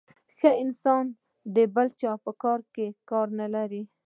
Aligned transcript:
ښه 0.39 0.51
انسان 0.63 1.05
د 1.55 1.57
بل 1.75 1.87
چا 2.01 2.11
په 2.23 2.31
کار 2.43 2.59
کي 2.73 2.87
کار 3.09 3.27
نلري. 3.39 3.83